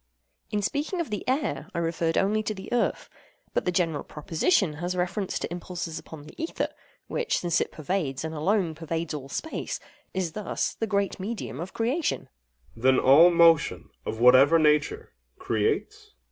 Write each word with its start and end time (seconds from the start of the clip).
In 0.49 0.63
speaking 0.63 0.99
of 0.99 1.11
the 1.11 1.23
air, 1.29 1.69
I 1.75 1.77
referred 1.77 2.17
only 2.17 2.41
to 2.41 2.55
the 2.55 2.73
earth; 2.73 3.07
but 3.53 3.65
the 3.65 3.71
general 3.71 4.03
proposition 4.03 4.77
has 4.81 4.95
reference 4.95 5.37
to 5.37 5.51
impulses 5.53 5.99
upon 5.99 6.23
the 6.23 6.33
ether—which, 6.41 7.37
since 7.37 7.61
it 7.61 7.71
pervades, 7.71 8.23
and 8.23 8.33
alone 8.33 8.73
pervades 8.73 9.13
all 9.13 9.29
space, 9.29 9.79
is 10.11 10.31
thus 10.31 10.73
the 10.73 10.87
great 10.87 11.19
medium 11.19 11.59
of 11.59 11.73
creation. 11.75 12.21
OINOS. 12.75 12.81
Then 12.83 12.97
all 12.97 13.29
motion, 13.29 13.91
of 14.03 14.19
whatever 14.19 14.57
nature, 14.57 15.11
creates? 15.37 15.97
AGATHOS. 16.07 16.13